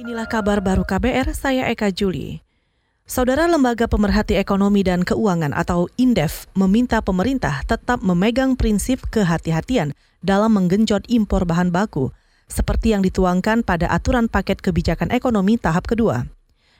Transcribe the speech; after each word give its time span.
Inilah 0.00 0.24
kabar 0.24 0.64
baru 0.64 0.80
KBR, 0.88 1.36
saya 1.36 1.68
Eka 1.68 1.92
Juli. 1.92 2.40
Saudara 3.04 3.44
Lembaga 3.44 3.84
Pemerhati 3.84 4.32
Ekonomi 4.32 4.80
dan 4.80 5.04
Keuangan 5.04 5.52
atau 5.52 5.92
INDEF 6.00 6.48
meminta 6.56 7.04
pemerintah 7.04 7.60
tetap 7.68 8.00
memegang 8.00 8.56
prinsip 8.56 9.04
kehati-hatian 9.12 9.92
dalam 10.24 10.56
menggenjot 10.56 11.04
impor 11.12 11.44
bahan 11.44 11.68
baku, 11.68 12.08
seperti 12.48 12.96
yang 12.96 13.04
dituangkan 13.04 13.60
pada 13.60 13.92
aturan 13.92 14.32
paket 14.32 14.64
kebijakan 14.64 15.12
ekonomi 15.12 15.60
tahap 15.60 15.84
kedua. 15.84 16.24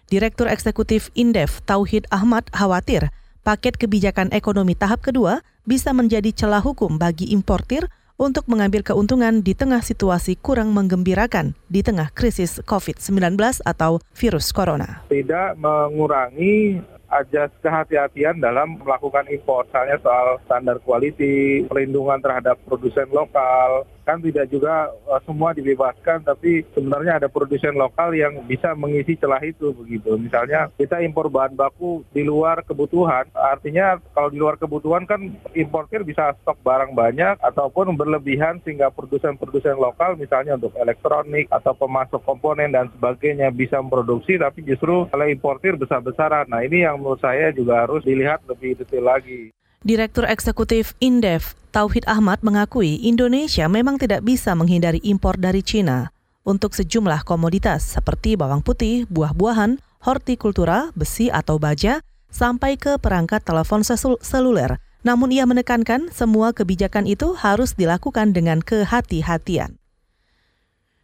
Direktur 0.08 0.48
Eksekutif 0.48 1.12
INDEF 1.12 1.60
Tauhid 1.68 2.08
Ahmad 2.08 2.48
khawatir 2.56 3.12
paket 3.44 3.76
kebijakan 3.76 4.32
ekonomi 4.32 4.72
tahap 4.72 5.04
kedua 5.04 5.44
bisa 5.68 5.92
menjadi 5.92 6.32
celah 6.32 6.64
hukum 6.64 6.96
bagi 6.96 7.36
importir 7.36 7.84
untuk 8.20 8.44
mengambil 8.52 8.84
keuntungan 8.84 9.40
di 9.40 9.56
tengah 9.56 9.80
situasi 9.80 10.36
kurang 10.36 10.76
menggembirakan 10.76 11.56
di 11.72 11.80
tengah 11.80 12.12
krisis 12.12 12.60
COVID-19 12.68 13.64
atau 13.64 14.04
virus 14.12 14.52
corona. 14.52 15.00
Tidak 15.08 15.56
mengurangi 15.56 16.76
ajas 17.10 17.50
kehati-hatian 17.64 18.38
dalam 18.38 18.78
melakukan 18.78 19.26
impor, 19.32 19.66
misalnya 19.66 19.98
soal 19.98 20.38
standar 20.46 20.78
quality, 20.84 21.66
perlindungan 21.66 22.22
terhadap 22.22 22.60
produsen 22.68 23.10
lokal, 23.10 23.88
kan 24.02 24.18
tidak 24.18 24.50
juga 24.50 24.90
uh, 25.06 25.20
semua 25.22 25.52
dibebaskan 25.52 26.24
tapi 26.24 26.66
sebenarnya 26.74 27.22
ada 27.22 27.28
produsen 27.28 27.76
lokal 27.76 28.12
yang 28.16 28.40
bisa 28.48 28.72
mengisi 28.74 29.14
celah 29.16 29.40
itu 29.44 29.70
begitu. 29.76 30.16
Misalnya 30.16 30.72
kita 30.74 31.00
impor 31.04 31.28
bahan 31.30 31.54
baku 31.54 32.02
di 32.10 32.24
luar 32.24 32.64
kebutuhan 32.64 33.28
artinya 33.36 34.00
kalau 34.16 34.32
di 34.32 34.38
luar 34.40 34.56
kebutuhan 34.56 35.04
kan 35.04 35.20
importir 35.54 36.02
bisa 36.02 36.34
stok 36.42 36.58
barang 36.64 36.96
banyak 36.96 37.38
ataupun 37.40 37.94
berlebihan 37.94 38.58
sehingga 38.64 38.90
produsen-produsen 38.90 39.76
lokal 39.76 40.16
misalnya 40.16 40.56
untuk 40.56 40.74
elektronik 40.76 41.46
atau 41.52 41.76
pemasok 41.76 42.22
komponen 42.24 42.72
dan 42.72 42.88
sebagainya 42.96 43.52
bisa 43.52 43.78
memproduksi 43.78 44.40
tapi 44.40 44.64
justru 44.64 45.06
kalau 45.12 45.26
importir 45.28 45.76
besar-besaran. 45.76 46.48
Nah 46.48 46.64
ini 46.64 46.82
yang 46.84 46.98
menurut 46.98 47.20
saya 47.20 47.52
juga 47.52 47.86
harus 47.86 48.02
dilihat 48.02 48.42
lebih 48.48 48.76
detail 48.80 49.06
lagi 49.06 49.52
Direktur 49.80 50.28
Eksekutif 50.28 50.92
Indef 51.00 51.56
Tauhid 51.72 52.04
Ahmad 52.04 52.44
mengakui 52.44 53.00
Indonesia 53.00 53.64
memang 53.64 53.96
tidak 53.96 54.20
bisa 54.20 54.52
menghindari 54.52 55.00
impor 55.00 55.40
dari 55.40 55.64
Cina 55.64 56.12
untuk 56.44 56.76
sejumlah 56.76 57.24
komoditas 57.24 57.96
seperti 57.96 58.36
bawang 58.36 58.60
putih, 58.60 59.08
buah-buahan, 59.08 59.80
hortikultura, 60.04 60.92
besi 60.92 61.32
atau 61.32 61.56
baja, 61.56 62.04
sampai 62.28 62.76
ke 62.76 63.00
perangkat 63.00 63.40
telepon 63.40 63.80
seluler. 64.20 64.76
Namun 65.00 65.32
ia 65.32 65.48
menekankan 65.48 66.12
semua 66.12 66.52
kebijakan 66.52 67.08
itu 67.08 67.32
harus 67.32 67.72
dilakukan 67.72 68.36
dengan 68.36 68.60
kehati-hatian. 68.60 69.79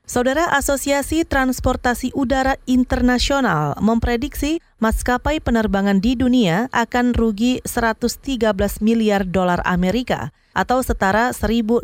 Saudara 0.06 0.46
Asosiasi 0.54 1.26
Transportasi 1.26 2.14
Udara 2.14 2.54
Internasional 2.70 3.74
memprediksi 3.82 4.62
maskapai 4.78 5.42
penerbangan 5.42 5.98
di 5.98 6.14
dunia 6.14 6.70
akan 6.70 7.10
rugi 7.10 7.58
113 7.66 8.38
miliar 8.86 9.26
dolar 9.26 9.58
Amerika 9.66 10.30
atau 10.54 10.78
setara 10.78 11.34
1.600 11.34 11.82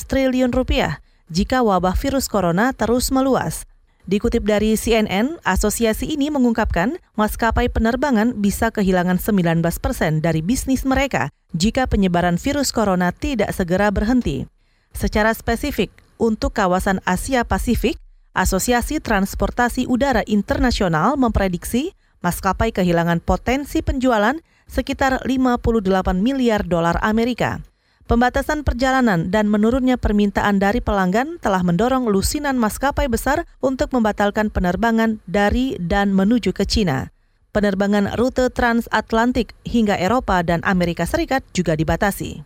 triliun 0.00 0.48
rupiah 0.48 1.04
jika 1.28 1.60
wabah 1.60 1.92
virus 1.92 2.24
corona 2.24 2.72
terus 2.72 3.12
meluas. 3.12 3.68
Dikutip 4.08 4.48
dari 4.48 4.72
CNN, 4.72 5.36
asosiasi 5.44 6.08
ini 6.08 6.32
mengungkapkan 6.32 6.96
maskapai 7.20 7.68
penerbangan 7.68 8.32
bisa 8.40 8.72
kehilangan 8.72 9.20
19 9.20 9.60
persen 9.84 10.24
dari 10.24 10.40
bisnis 10.40 10.88
mereka 10.88 11.28
jika 11.52 11.84
penyebaran 11.84 12.40
virus 12.40 12.72
corona 12.72 13.12
tidak 13.12 13.52
segera 13.52 13.92
berhenti. 13.92 14.48
Secara 14.96 15.36
spesifik, 15.36 15.92
untuk 16.18 16.54
kawasan 16.54 16.98
Asia 17.06 17.46
Pasifik, 17.46 17.96
Asosiasi 18.36 19.00
Transportasi 19.02 19.88
Udara 19.88 20.22
Internasional 20.26 21.18
memprediksi 21.18 21.96
maskapai 22.22 22.70
kehilangan 22.74 23.22
potensi 23.22 23.82
penjualan 23.82 24.36
sekitar 24.68 25.24
58 25.24 25.88
miliar 26.20 26.62
dolar 26.66 27.00
Amerika. 27.00 27.62
Pembatasan 28.08 28.64
perjalanan 28.64 29.28
dan 29.28 29.52
menurunnya 29.52 30.00
permintaan 30.00 30.56
dari 30.56 30.80
pelanggan 30.80 31.36
telah 31.44 31.60
mendorong 31.60 32.08
lusinan 32.08 32.56
maskapai 32.56 33.04
besar 33.04 33.44
untuk 33.60 33.92
membatalkan 33.92 34.48
penerbangan 34.48 35.20
dari 35.28 35.76
dan 35.76 36.16
menuju 36.16 36.56
ke 36.56 36.64
Cina. 36.64 37.12
Penerbangan 37.52 38.16
rute 38.16 38.48
transatlantik 38.48 39.52
hingga 39.64 39.96
Eropa 39.96 40.40
dan 40.40 40.64
Amerika 40.64 41.04
Serikat 41.04 41.44
juga 41.52 41.76
dibatasi. 41.76 42.40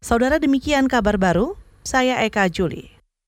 Saudara 0.00 0.40
demikian 0.40 0.88
kabar 0.88 1.20
baru, 1.20 1.59
saya 1.82 2.20
Eka 2.22 2.46
Juli. 2.52 2.99